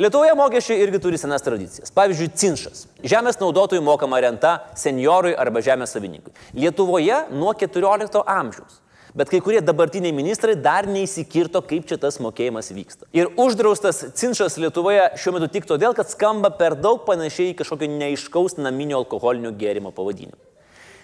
[0.00, 1.92] Lietuvoje mokesčiai irgi turi senas tradicijas.
[1.96, 2.86] Pavyzdžiui, cinšas.
[3.04, 6.32] Žemės naudotojų mokama renta seniorui arba žemės savininkui.
[6.56, 8.81] Lietuvoje nuo 14 amžiaus.
[9.14, 13.04] Bet kai kurie dabartiniai ministrai dar neįsikirto, kaip čia tas mokėjimas vyksta.
[13.12, 17.90] Ir uždraustas cinšas Lietuvoje šiuo metu tik todėl, kad skamba per daug panašiai į kažkokio
[17.92, 20.40] neiškaus naminio alkoholinio gėrimo pavadinimą.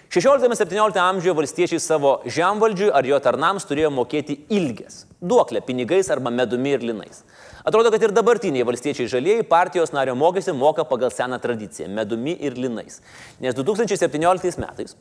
[0.09, 6.73] 16-17 amžiuje valstiečiai savo žemvaldžiui ar jo tarnams turėjo mokėti ilgės- duoklę pinigais arba medumi
[6.73, 7.21] ir linais.
[7.63, 12.53] Atrodo, kad ir dabartiniai valstiečiai žalieji partijos nario mokestį moka pagal seną tradiciją- medumi ir
[12.53, 13.01] linais.
[13.39, 14.95] Nes 2017 metais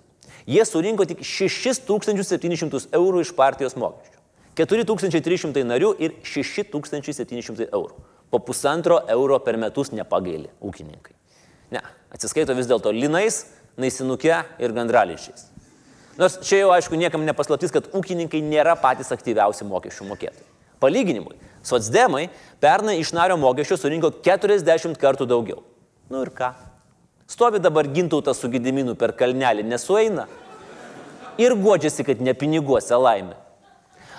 [0.48, 4.16] jie surinko tik 6700 eurų iš partijos mokesčių.
[4.58, 7.94] 4300 narių ir 6700 eurų.
[8.28, 11.14] Po pusantro euro per metus nepagaili ūkininkai.
[11.72, 13.44] Ne, atsiskaito vis dėlto linais,
[13.78, 15.46] naisinuke ir gandraličiais.
[16.18, 20.48] Nors čia jau aišku niekam nepaslaptis, kad ūkininkai nėra patys aktyviausi mokesčių mokėtojai.
[20.82, 22.26] Palyginimui, socdemai
[22.62, 25.62] pernai iš nario mokesčių surinko 40 kartų daugiau.
[26.11, 26.50] Nu ir ką?
[27.28, 30.24] Stovi dabar gintautas su gidiminu per kalnelį, nesueina.
[31.38, 33.36] Ir godžiasi, kad ne piniguose laimė.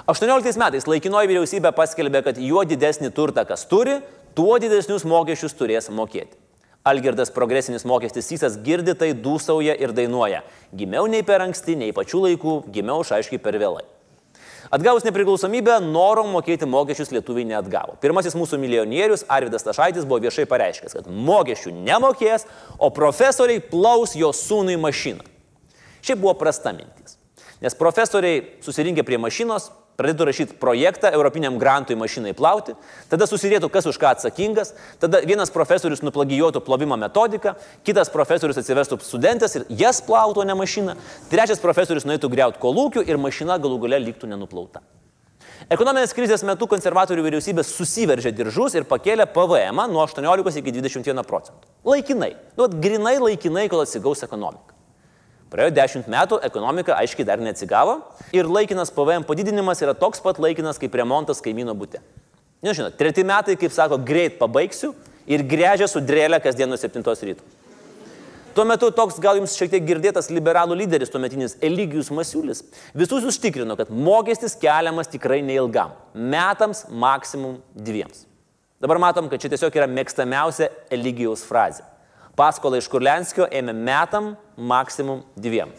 [0.09, 3.97] 18 metais laikinoji vyriausybė paskelbė, kad juo didesnį turtą kas turi,
[4.37, 6.37] tuo didesnius mokesčius turės mokėti.
[6.85, 10.45] Algirdas progresinis mokestis Sysas girdi tai dūsauja ir dainuoja.
[10.77, 13.83] Gimiau nei per anksti, nei pačių laikų, gimiau aiškiai per vėlai.
[14.69, 17.95] Atgavus nepriklausomybę, noro mokėti mokesčius lietuviai neatgavo.
[18.03, 22.45] Pirmasis mūsų milijonierius Arvidas Tašaitis buvo viešai pareiškęs, kad mokesčių nemokės,
[22.77, 25.25] o profesoriai plaus jo sūnui mašiną.
[26.05, 27.17] Šiaip buvo prasta mintis.
[27.63, 32.75] Nes profesoriai susirinkę prie mašinos, pradėtų rašyti projektą Europiniam grantui mašinai plauti,
[33.11, 37.57] tada susirėtų, kas už ką atsakingas, tada vienas profesorius nuplagijuotų plovimo metodiką,
[37.87, 40.95] kitas profesorius atsivestų studentės ir jas plautų, ne mašiną,
[41.31, 44.81] trečias profesorius nueitų greuti kolūkių ir mašina galų gale liktų nenuplauta.
[45.69, 51.67] Ekonominės krizės metu konservatorių vyriausybė susiveržė diržus ir pakėlė PVM nuo 18 iki 21 procentų.
[51.85, 52.31] Laikinai.
[52.57, 54.78] Nu, grinai laikinai, kol atsigaus ekonomika.
[55.49, 57.95] Praėjo 10 metų, ekonomika aiškiai dar neatsigavo
[58.37, 62.03] ir laikinas PVM padidinimas yra toks pat laikinas kaip remontas kaimyno būte.
[62.61, 64.91] Nežinau, treti metai, kaip sako, greit pabaigsiu
[65.25, 67.41] ir grežia su drėlė kasdien nuo 7 ryto.
[68.53, 72.63] Tuo metu toks gal jums šiek tiek girdėtas liberalų lyderis, tuometinis Eligijus Masiulis,
[72.97, 75.93] visus užtikrino, kad mokestis keliamas tikrai neilgam-
[76.33, 78.25] metams, maksimum dviems.
[78.81, 81.83] Dabar matom, kad čia tiesiog yra mėgstamiausia Eligijaus frazė.
[82.39, 85.73] Paskolą iš Kurlenskio ėmė metam, maksimum dviem.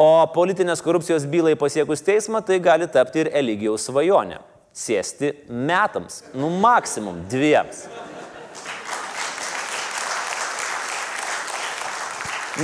[0.00, 4.38] O politinės korupcijos bylai pasiekus teismą tai gali tapti ir Eligijaus svajonė-
[4.84, 7.86] sėsti metams, nu maksimum dviems.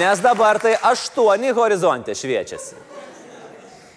[0.01, 2.77] Nes dabar tai aštuoni horizontė šviečiasi.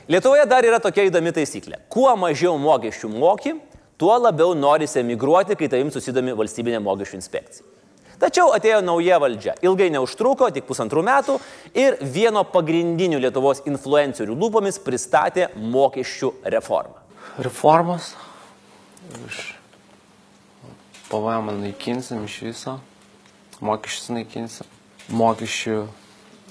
[0.10, 1.78] Lietuvoje dar yra tokia įdomi taisyklė.
[1.89, 3.62] Kuo mažiau mokesčių moki,
[3.97, 7.75] tuo labiau norisi emigruoti, kai tavim susidomi valstybinė mokesčių inspekcija.
[8.19, 9.58] Tačiau atėjo nauja valdžia.
[9.65, 11.36] Ilgai neužtruko, tik pusantrų metų
[11.75, 17.01] ir vieno pagrindinių Lietuvos influencerių lūpomis pristatė mokesčių reformą.
[17.43, 18.13] Reformos.
[19.28, 19.41] Iš
[21.10, 22.80] PVM naikinsim iš viso.
[23.60, 24.71] Mokesčius naikinsim.
[25.12, 25.84] Mokesčių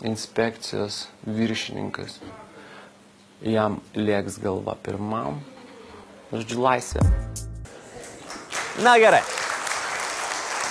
[0.07, 2.20] inspekcijos viršininkas.
[3.44, 5.40] Jam lieks galva pirmam.
[6.33, 7.03] Žodžiu, laisvė.
[8.83, 9.22] Na gerai.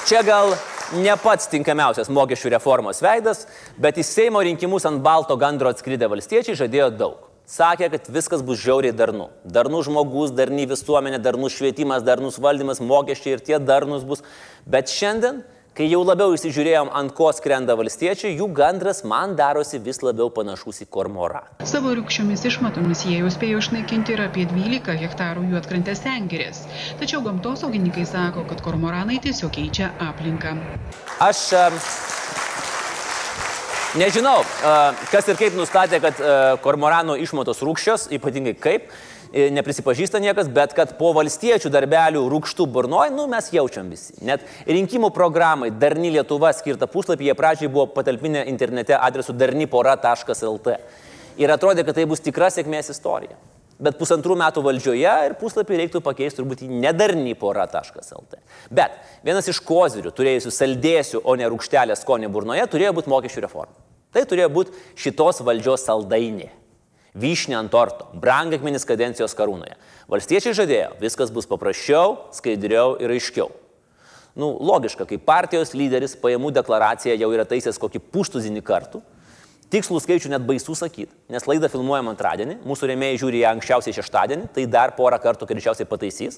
[0.07, 0.55] Čia gal
[0.97, 3.45] ne pats tinkamiausias mokesčių reformos veidas,
[3.81, 7.29] bet į Seimo rinkimus ant balto gandro atskridę valstiečiai žadėjo daug.
[7.49, 9.27] Sakė, kad viskas bus žiauriai darnu.
[9.43, 14.23] Darnus žmogus, darni visuomenė, darnus švietimas, darnus valdymas, mokesčiai ir tie darnus bus.
[14.63, 15.41] Bet šiandien,
[15.77, 20.83] kai jau labiau įsižiūrėjom, ant ko skrenda valstiečiai, jų gandras man darosi vis labiau panašus
[20.85, 21.41] į kormorą.
[21.65, 26.63] Savo rūkščiomis išmatomis jie jau spėjo išnaikinti ir apie 12 hektarų juotkrantės sengirės.
[27.01, 30.53] Tačiau gamtosaugininkai sako, kad kormoranai tiesiog keičia aplinką.
[31.25, 31.63] Aš e,
[33.97, 34.75] nežinau, e,
[35.09, 38.93] kas ir kaip nustatė, kad e, kormoranų išmatos rūkščios, ypatingai kaip,
[39.33, 44.13] neprisipažįsta niekas, bet kad po valstiečių darbelių rūkštų burnoj, nu mes jaučiam visi.
[44.25, 50.77] Net rinkimų programai Darni Lietuva skirtą puslapį jie pradžiai buvo patalpinę internete adresu darnipora.lt.
[51.41, 53.39] Ir atrodė, kad tai bus tikra sėkmės istorija.
[53.83, 58.41] Bet pusantrų metų valdžioje ir puslapį reiktų pakeisti turbūt į nedarnypora.lt.
[58.69, 63.73] Bet vienas iš kozirių, turėjusių saldėsių, o ne rūkštelę skonį burnoje, turėjo būti mokesčių reforma.
[64.13, 66.51] Tai turėjo būti šitos valdžios saldainė.
[67.13, 69.75] Vyšnė ant torto, brangakmenis kadencijos karūnoje.
[70.09, 73.51] Valstiečiai žadėjo, viskas bus paprasčiau, skaidriau ir aiškiau.
[74.33, 79.03] Nu, logiška, kai partijos lyderis pajamų deklaraciją jau yra taisęs kokį puštuzinį kartų,
[79.73, 84.51] Tikslų skaičių net baisu sakyti, nes laidą filmuojam antradienį, mūsų rėmėjai žiūri ją anksčiausiai šeštadienį,
[84.53, 86.37] tai dar porą kartų greičiausiai pataisys.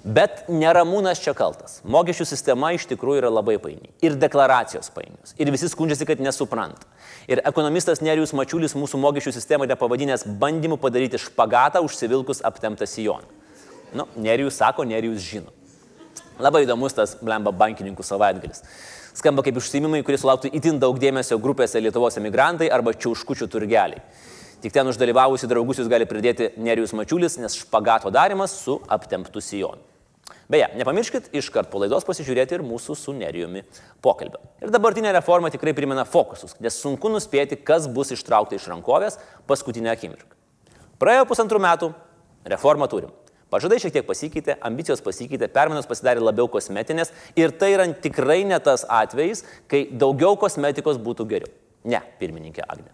[0.00, 1.82] Bet neramūnas čia kaltas.
[1.84, 3.90] Mokesčių sistema iš tikrųjų yra labai paini.
[4.00, 5.34] Ir deklaracijos painios.
[5.36, 6.88] Ir visi skundžiasi, kad nesupranta.
[7.28, 13.28] Ir ekonomistas Nerijus Mačiulis mūsų mokesčių sistemą nepavadinęs bandymu padaryti špagatą užsivilkus aptemtą sijoną.
[13.92, 15.52] Nu, Nerijus sako, Nerijus žino.
[16.40, 18.64] Labai įdomus tas blemba bankininkų savaitgalis.
[19.20, 24.00] Skamba kaip užsimimai, kurie sulauktų itin daug dėmesio grupėse Lietuvos emigrantai arba čiauškučių turgeliai.
[24.64, 29.89] Tik ten uždalyvavusi draugus jūs gali pridėti Nerijus Mačiulis, nes špagato darimas su aptemptu sijonu.
[30.50, 33.62] Beje, nepamirškit iškart po laidos pasižiūrėti ir mūsų su Nerijumi
[34.02, 34.40] pokalbio.
[34.58, 39.92] Ir dabartinė reforma tikrai primena fokusus, nes sunku nuspėti, kas bus ištraukta iš rankovės paskutinę
[39.92, 40.34] akimirką.
[40.98, 41.92] Praėjo pusantrų metų,
[42.50, 43.14] reformą turim.
[43.50, 48.58] Pažadai šiek tiek pasikeitė, ambicijos pasikeitė, permainos pasidarė labiau kosmetinės ir tai yra tikrai ne
[48.62, 51.54] tas atvejis, kai daugiau kosmetikos būtų geriau.
[51.86, 52.90] Ne, pirmininkė Agne.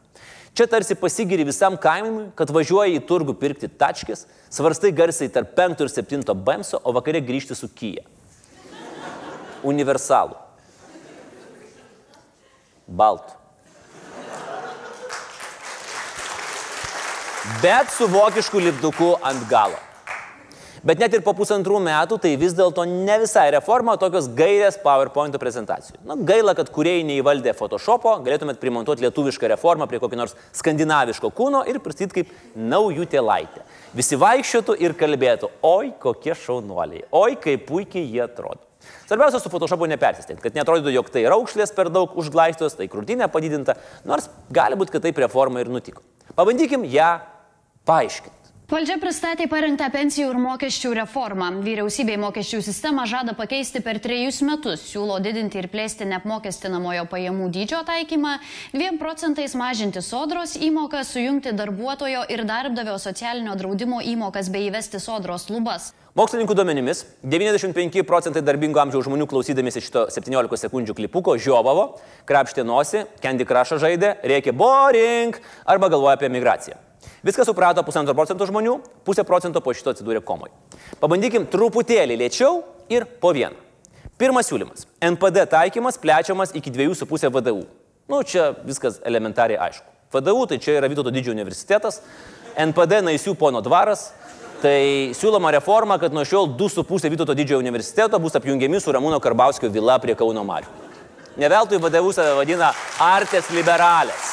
[0.57, 5.83] Čia tarsi pasigiri visam kaimui, kad važiuoji į turgų pirkti tačkės, svarstai garsiai tarp 5
[5.85, 8.07] ir 7 bemso, o vakare grįžti su kyje.
[9.69, 10.38] Universalų.
[12.88, 13.37] Baltų.
[17.61, 19.86] Bet su vokišku lipduku ant galo.
[20.87, 25.35] Bet net ir po pusantrų metų tai vis dėlto ne visai reforma, tokios gairės PowerPoint
[25.42, 25.96] prezentacijų.
[26.07, 31.64] Na, gaila, kad kuriejai neįvaldė Photoshopo, galėtumėt primontuoti lietuvišką reformą prie kokio nors skandinaviško kūno
[31.66, 33.64] ir pristatyti kaip naujų tėlaitę.
[33.99, 38.62] Visi vaikščiotų ir kalbėtų, oi kokie šaunuoliai, oi kaip puikiai jie atrodo.
[39.09, 43.75] Svarbiausia su Photoshopu nepersistengti, kad netrodytų, jog tai raukšlės per daug užglaistos, tai krūtinė padidinta,
[44.07, 46.07] nors gali būti, kad taip reforma ir nutiko.
[46.38, 47.16] Pabandykim ją
[47.90, 48.36] paaiškinti.
[48.66, 51.52] Valdžia pristatė parengtą pensijų ir mokesčių reformą.
[51.62, 57.85] Vyriausybė mokesčių sistemą žada pakeisti per trejus metus, siūlo didinti ir plėsti neapmokestinamojo pajamų dydžio
[57.87, 58.33] taikymą,
[58.74, 65.46] 2 procentais mažinti sodros įmoką, sujungti darbuotojo ir darbdavio socialinio draudimo įmokas bei įvesti sodros
[65.46, 65.92] lubas.
[66.18, 71.87] Mokslininkų duomenimis 95 procentai darbingo amžiaus žmonių klausydamėsi šito 17 sekundžių klipuko žiovavo,
[72.26, 76.83] krapštė nosį, Candy Crush'ą žaidė, rėkė boring arba galvoja apie migraciją.
[77.27, 80.53] Viską suprato pusantro procento žmonių, pusė procento po šito atsidūrė komoj.
[81.01, 83.57] Pabandykim truputėlį lėčiau ir po vieną.
[84.16, 84.87] Pirmas siūlymas.
[85.05, 87.66] NPD taikymas plečiamas iki 2,5 VDU.
[88.09, 89.90] Nu, čia viskas elementariai aišku.
[90.14, 92.01] VDU tai čia yra Vytauto didžiojo universitetas,
[92.57, 94.12] NPD naisių pono dvaras,
[94.57, 99.69] Tai siūloma reforma, kad nuo šiol 2,5 Vytauto didžiojo universiteto bus apjungiami su Ramūno Karbauskio
[99.69, 100.71] vila prie Kauno Marių.
[101.37, 101.77] Neveltui
[102.16, 104.33] save vadina artės liberalės.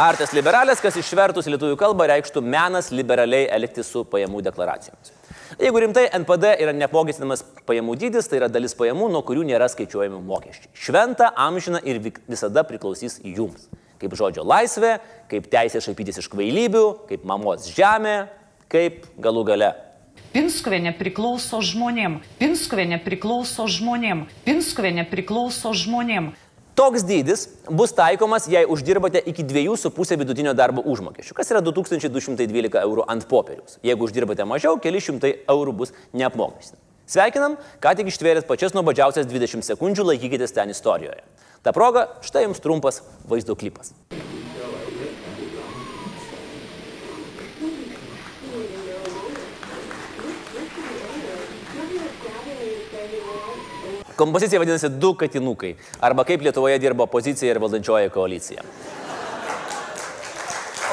[0.00, 5.12] Artės liberalės, kas išvertus lietuvių kalbą reikštų menas liberaliai elgtis su pajamų deklaracijomis.
[5.60, 10.22] Jeigu rimtai NPD yra neapmokestinamas pajamų dydis, tai yra dalis pajamų, nuo kurių nėra skaičiuojami
[10.24, 10.72] mokesčiai.
[10.72, 13.68] Šventa, amžina ir visada priklausys jums.
[14.00, 14.96] Kaip žodžio laisvė,
[15.28, 18.22] kaip teisė šaipytis iš kvailybių, kaip mamos žemė,
[18.72, 19.74] kaip galų gale
[20.32, 22.14] Pinskuvienė priklauso žmonėm.
[22.38, 24.22] Pinskuvienė priklauso žmonėm.
[24.46, 26.30] Pinskuvienė priklauso žmonėm.
[26.72, 33.04] Toks dydis bus taikomas, jei uždirbate iki 2,5 vidutinio darbo užmokesčių, kas yra 2212 eurų
[33.12, 33.76] ant popieriaus.
[33.84, 36.80] Jeigu uždirbate mažiau, keli šimtai eurų bus neapmokestinami.
[37.12, 41.20] Sveikinam, ką tik ištvėrėt pačias nuobodžiausias 20 sekundžių, laikykitės ten istorijoje.
[41.62, 43.92] Ta proga, štai jums trumpas vaizdo klipas.
[54.22, 55.74] Kompozicija vadinasi Du katinukai.
[56.00, 58.62] Arba kaip Lietuvoje dirba opozicija ir valdančioji koalicija.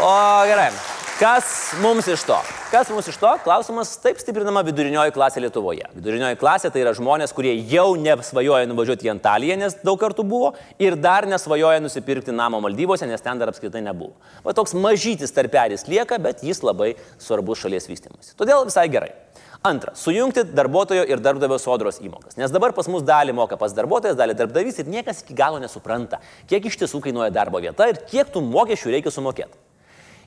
[0.01, 0.15] O
[0.49, 0.71] gerai.
[1.19, 2.37] Kas mums iš to?
[2.71, 3.29] Kas mums iš to?
[3.43, 5.89] Klausimas taip stiprinama vidurinioji klasė Lietuvoje.
[5.97, 10.53] Vidurinioji klasė tai yra žmonės, kurie jau nesvajoja nuvažiuoti į Antaliją, nes daug kartų buvo,
[10.79, 14.15] ir dar nesvajoja nusipirkti namo Maldyvose, nes ten dar apskritai nebuvo.
[14.45, 18.31] Va toks mažytis tarpelis lieka, bet jis labai svarbus šalies vystimas.
[18.39, 19.11] Todėl visai gerai.
[19.59, 22.37] Antra, sujungti darbuotojo ir darbdavio sodros įmokas.
[22.39, 26.21] Nes dabar pas mus dalį moka pas darbuotojas, dalį darbdavys ir niekas iki galo nesupranta,
[26.47, 29.59] kiek iš tiesų kainuoja darbo vieta ir kiek tų mokesčių reikia sumokėti.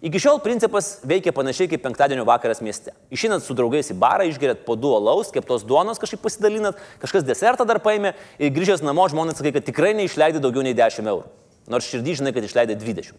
[0.05, 2.93] Iki šiol principas veikia panašiai kaip penktadienio vakaras mieste.
[3.15, 7.65] Išinat su draugais į barą, išgeriat po du alaus, keptos duonos kažkaip pasidalinat, kažkas desertą
[7.65, 11.25] dar paėmė ir grįžęs namo žmonės sakai, kad tikrai neišleidai daugiau nei 10 eurų.
[11.73, 13.17] Nors širdį žinai, kad išleidai 20.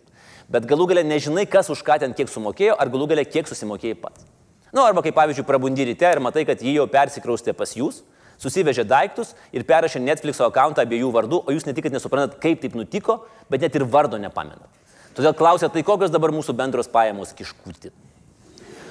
[0.52, 4.02] Bet galų galę nežinai, kas už ką ten kiek sumokėjo, ar galų galę kiek susimokėjai
[4.04, 4.28] pats.
[4.74, 8.00] Na, nu, arba kaip pavyzdžiui, prabundi ryte ir matai, kad jį jau persikraustė pas jūs,
[8.42, 12.74] susivežė daiktus ir perrašė Netflix'o akantą abiejų vardų, o jūs ne tik nesuprantat, kaip taip
[12.74, 13.20] nutiko,
[13.54, 14.66] bet net ir vardo nepamenat.
[15.14, 17.94] Todėl klausia, tai kokios dabar mūsų bendros pajamos kiškūti.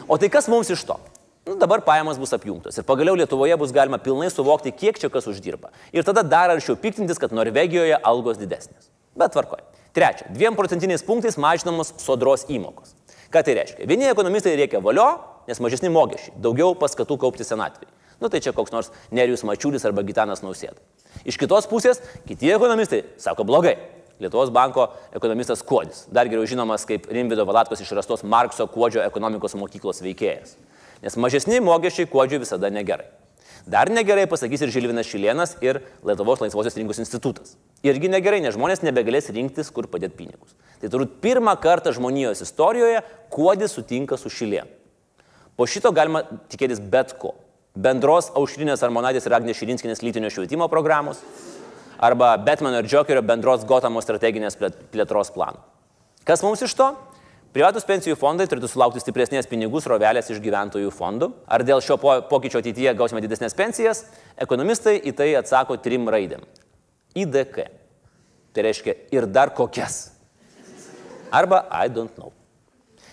[0.07, 1.01] O tai kas mums iš to?
[1.43, 5.27] Nu, dabar pajamos bus apjungtos ir pagaliau Lietuvoje bus galima pilnai suvokti, kiek čia kas
[5.27, 5.73] uždirba.
[5.91, 8.87] Ir tada dar aršiau piktintis, kad Norvegijoje algos didesnės.
[9.19, 9.67] Bet tvarkoja.
[9.93, 12.95] Trečia, dviem procentiniais punktais mažinamos sodros įmokos.
[13.35, 13.89] Ką tai reiškia?
[13.91, 15.09] Vieni ekonomistai reikia valio,
[15.49, 17.89] nes mažesni mokesčiai, daugiau paskatų kaupti senatvį.
[18.23, 20.79] Nu tai čia koks nors Nerijus Mačiulis arba Gitanas Nausėda.
[21.27, 23.75] Iš kitos pusės, kiti ekonomistai sako blogai.
[24.23, 29.99] Lietuvos banko ekonomistas Kuodis, dar geriau žinomas kaip Rimvido Valatkos išrastos Markso Kuodžio ekonomikos mokyklos
[30.05, 30.55] veikėjas.
[31.03, 33.09] Nes mažesni mokesčiai Kuodžiui visada negerai.
[33.67, 37.57] Dar negerai pasakys ir Žilvinas Šilienas ir Lietuvos laisvosios rinkos institutas.
[37.83, 40.55] Irgi negerai, nes žmonės nebegalės rinktis, kur padėti pinigus.
[40.83, 43.03] Tai turbūt pirmą kartą žmonijos istorijoje
[43.35, 44.82] Kuodis sutinka su Šilienu.
[45.57, 47.35] Po šito galima tikėtis bet ko.
[47.73, 51.23] Bendros Aušrinės Armonaitės ir Agnės Šilinskinės lytinio švietimo programos
[52.03, 55.63] arba Batmano ir Jokerio bendros Gotamo strateginės plėtros plano.
[56.27, 56.91] Kas mums iš to?
[57.53, 61.29] Privatus pensijų fondai turėtų sulaukti stipresnės pinigų srovelės iš gyventojų fondų.
[61.45, 64.07] Ar dėl šio pokyčio ateityje gausime didesnės pensijas?
[64.41, 66.47] Ekonomistai į tai atsako trim raidėm.
[67.13, 67.67] IDK.
[68.57, 70.07] Tai reiškia ir dar kokias.
[71.33, 72.33] Arba I don't know.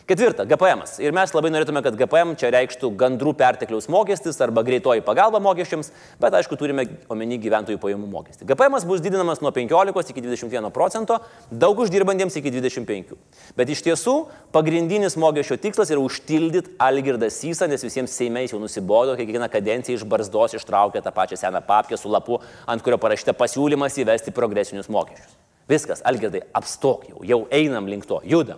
[0.10, 0.82] Ketvirta, GPM.
[0.82, 0.97] -as.
[0.97, 5.91] Ir mes labai norėtume, kad GPM čia reikštų gandrų pertekliaus mokestis arba greitoji pagalba mokesčiams,
[6.18, 8.47] bet aišku turime omeny gyventojų pajamų mokestį.
[8.49, 11.20] GPM bus didinamas nuo 15 iki 21 procento,
[11.51, 13.14] daug uždirbantiems iki 25.
[13.55, 14.16] Bet iš tiesų
[14.51, 20.10] pagrindinis mokesčio tikslas yra užtildyti Algirdą Sysą, nes visiems Seimais jau nusibodo, kiekvieną kadenciją iš
[20.10, 25.38] barzdos ištraukia tą pačią seną papkę su lapu, ant kurio parašyta pasiūlymas įvesti progresinius mokesčius.
[25.70, 28.57] Viskas, Algirdai, apstok jau, jau einam link to, judam.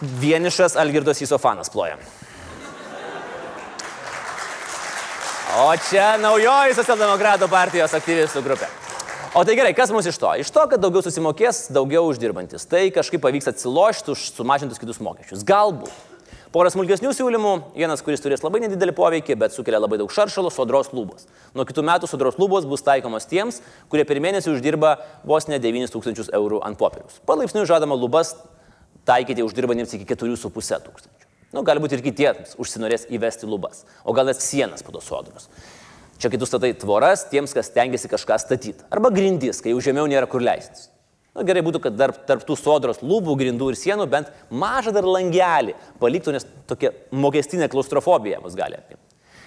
[0.00, 1.96] Vienišas Algirdos Isofanas ploja.
[5.56, 8.66] O čia naujoji socialdemokratų partijos aktyvistų grupė.
[9.36, 10.28] O tai gerai, kas mums iš to?
[10.36, 12.68] Iš to, kad daugiau susimokės, daugiau uždirbantis.
[12.68, 15.44] Tai kažkaip pavyks atsilošti už sumažintus kitus mokesčius.
[15.48, 15.92] Galbūt.
[16.52, 20.92] Porą smulkesnių siūlymų, vienas, kuris turės labai nedidelį poveikį, bet sukelia labai daug šaršalo, sodros
[20.96, 21.26] lubos.
[21.56, 23.58] Nuo kitų metų sodros lubos bus taikomos tiems,
[23.92, 24.94] kurie per mėnesį uždirba
[25.26, 27.18] vos ne 9000 eurų ant popieriaus.
[27.28, 28.36] Palaipsniui žadama lubas
[29.06, 31.26] taikyti uždirbantiems iki 4,5 tūkstančių.
[31.54, 35.46] Nu, galbūt ir kitiems užsinorės įvesti lubas, o gal net sienas po to sodros.
[36.20, 38.84] Čia kai tu statai tvoras tiems, kas tengiasi kažką statyti.
[38.92, 40.88] Arba grindys, kai jau žemiau nėra kur leistis.
[41.36, 44.94] Na nu, gerai būtų, kad dar tarp tų sodros lubų, grindų ir sienų bent mažą
[44.96, 49.02] dar langelį paliktų, nes tokia mokestinė klaustrofobija mus gali apimti.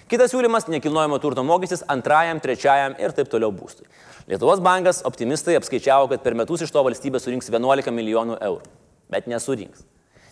[0.10, 3.90] Kitas siūlymas- nekilnojamo turto mokestis antrajam, trečiajam ir taip toliau būstui.
[4.30, 8.66] Lietuvos bankas optimistai apskaičiavo, kad per metus iš to valstybė surinks 11 milijonų eurų.
[9.10, 9.86] Bet nesurinks.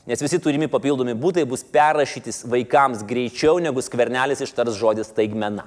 [0.07, 5.65] Nes visi turimi papildomi būtai bus perrašytis vaikams greičiau negu skvernelis ištars žodis taigmena.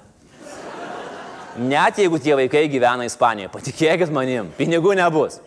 [1.60, 5.40] Net jeigu tie vaikai gyvena Ispanijoje, patikėkit manim, pinigų nebus.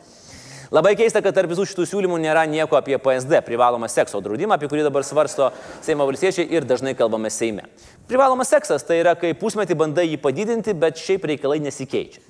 [0.74, 4.70] Labai keista, kad tarp visų šitų siūlymų nėra nieko apie PSD, privalomą sekso draudimą, apie
[4.70, 5.52] kurį dabar svarsto
[5.86, 7.68] Seimo valstiečiai ir dažnai kalbame Seime.
[8.10, 12.22] Privalomas seksas tai yra, kai pusmetį bandai jį padidinti, bet šiaip reikalai nesikeičia.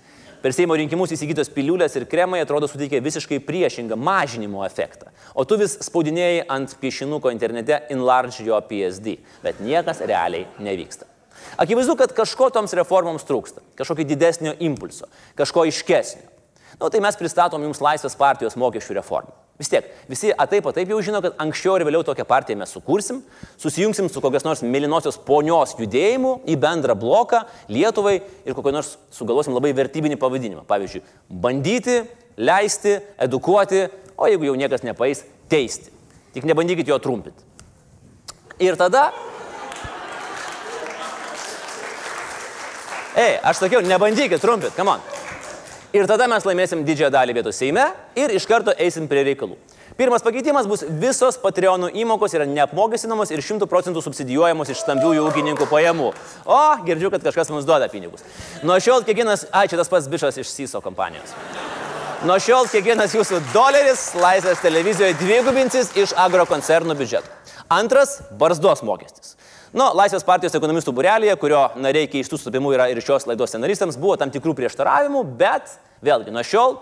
[0.44, 5.08] Per Seimo rinkimus įsigytos piliulės ir kremai atrodo suteikia visiškai priešingą mažinimo efektą.
[5.39, 9.16] O tu vis spaudinėjai ant piešinuko internete enlarge jo PSD,
[9.46, 11.08] bet niekas realiai nevyksta.
[11.64, 15.08] Akivaizdu, kad kažko toms reformoms trūksta, kažkokio didesnio impulso,
[15.39, 16.28] kažko iškesnio.
[16.74, 19.43] Na, nu, tai mes pristatom jums Laisvės partijos mokesčių reformą.
[19.64, 23.22] Vis tiek, visi ataip, taip jau žino, kad anksčiau ir vėliau tokią partiją mes sukursim,
[23.61, 29.55] susijungsim su kokios nors mėlynosios ponios judėjimu į bendrą bloką Lietuvai ir kokio nors sugalvosim
[29.55, 30.66] labai vertybinį pavadinimą.
[30.68, 31.03] Pavyzdžiui,
[31.45, 32.01] bandyti,
[32.36, 33.86] leisti, edukuoti,
[34.20, 35.95] o jeigu jau niekas nepais, teisti.
[36.36, 37.47] Tik nebandykit jo trumpinti.
[38.68, 39.14] Ir tada
[43.16, 45.12] Ei, aš sakiau, nebandykit trumpinti, come on.
[45.94, 47.84] Ir tada mes laimėsim didžiąją dalį vietų Seime
[48.18, 49.60] ir iš karto eisim prie reikalų.
[49.94, 55.68] Pirmas pakeitimas bus visos Patreonų įmokos yra neapmokestinamos ir 100 procentų subsidijuojamos iš stambiųjų ūkininkų
[55.70, 56.08] pajamų.
[56.50, 58.26] O, girdžiu, kad kažkas mums duoda pinigus.
[58.66, 61.36] Nuo šiol kiekvienas, ai, čia tas pats bišas iš Syso kompanijos.
[62.26, 67.30] Nuo šiol kiekvienas jūsų doleris laisvės televizijoje dvigubinsis iš agrokoncernų biudžeto.
[67.70, 69.36] Antras- barzdos mokestis.
[69.74, 74.13] Nu, Laisvės partijos ekonomistų burelėje, kurio nariai keistų sutapimų yra ir šios laidos scenaristams, buvo
[74.21, 75.71] tam tikrų prieštaravimų, bet
[76.05, 76.76] vėlgi nuo šiol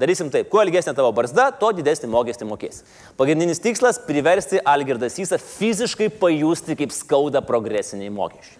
[0.00, 2.86] darysim taip, kuo ilgesnė tavo barzda, tuo didesnį mokestį mokėsi.
[3.20, 8.56] Pagrindinis tikslas- priversti Algirdą Sysą fiziškai pajusti, kaip skauda progresiniai mokesčiai.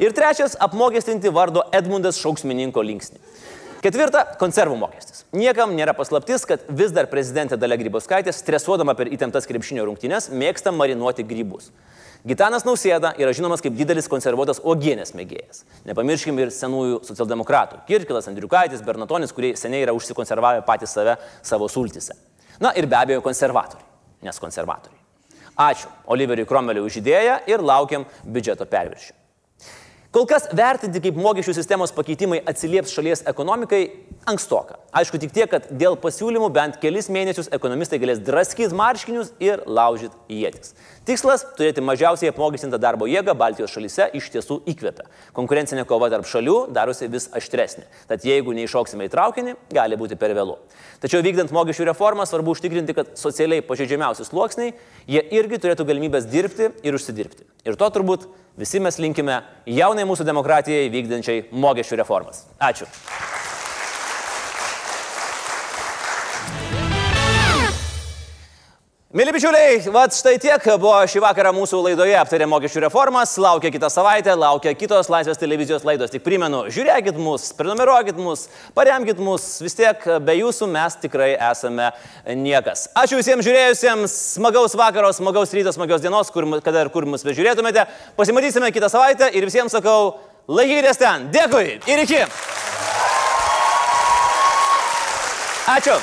[0.00, 3.18] Ir trečias- apmokestinti vardo Edmundas šauksmininko linksnį.
[3.82, 5.22] Ketvirta- konservų mokestis.
[5.32, 10.74] Niekam nėra paslaptis, kad vis dar prezidentė Dalia Grybauskaitė, stresuodama per įtemptas krepšinio rungtynes, mėgsta
[10.74, 11.70] marinuoti grybus.
[12.22, 15.64] Gitanas Nausėda yra žinomas kaip didelis konservuotas ogienės mėgėjas.
[15.88, 22.14] Nepamirškime ir senųjų socialdemokratų- Kirkilas, Andriukaitis, Bernatonis, kurie seniai yra užsikonservavę patys save savo sultise.
[22.60, 23.82] Na ir be abejo konservatoriai,
[24.22, 25.00] nes konservatoriai.
[25.58, 29.21] Ačiū Oliveriui Kromeliui už idėją ir laukiam biudžeto perviršio.
[30.12, 33.78] Kol kas vertinti, kaip mokesčių sistemos pakeitimai atsilieps šalies ekonomikai,
[34.28, 34.76] ankstoka.
[34.92, 40.36] Aišku, tik tiek, kad dėl pasiūlymų bent kelis mėnesius ekonomistai galės draskyti marškinius ir laužyti
[40.36, 40.74] jėtis.
[41.08, 45.08] Tikslas- turėti mažiausiai apmokestintą darbo jėgą Baltijos šalyse iš tiesų įkvepia.
[45.32, 47.84] Konkurencinė kova tarp šalių darosi vis aštresnė.
[48.06, 50.58] Tad jeigu neišauksime į traukinį, gali būti per vėlu.
[51.00, 54.74] Tačiau vykdant mokesčių reformą svarbu užtikrinti, kad socialiai pažeidžiamiausi sluoksniai,
[55.10, 57.46] jie irgi turėtų galimybės dirbti ir užsidirbti.
[57.68, 58.26] Ir to turbūt
[58.58, 62.46] visi mes linkime jaunai mūsų demokratijai vykdančiai mokesčių reformas.
[62.60, 62.88] Ačiū.
[69.12, 73.90] Mėly bičiuliai, va štai tiek buvo šį vakarą mūsų laidoje aptarė mokesčių reformas, laukia kitą
[73.92, 76.08] savaitę, laukia kitos Laisvės televizijos laidos.
[76.14, 81.90] Tik primenu, žiūrėkit mus, prenumeruokit mus, paremkit mus, vis tiek be jūsų mes tikrai esame
[82.40, 82.86] niekas.
[82.96, 87.84] Ačiū visiems žiūrėjusiems, smagaus vakaro, smagaus ryto, smagios dienos, kur, kada ir kur mus bežiūrėtumėte.
[88.16, 91.28] Pasimatysime kitą savaitę ir visiems sakau, laikykitės ten.
[91.36, 92.24] Dėkui ir iki.
[95.76, 96.00] Ačiū.